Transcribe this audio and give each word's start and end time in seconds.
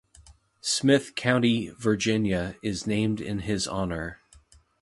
Smyth 0.61 1.13
County, 1.13 1.69
Virginia 1.77 2.55
is 2.63 2.87
named 2.87 3.21
in 3.21 3.41
his 3.41 3.67
honor. 3.67 4.17